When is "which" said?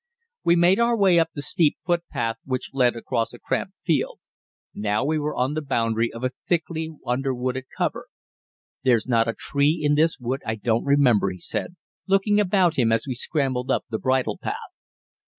2.43-2.71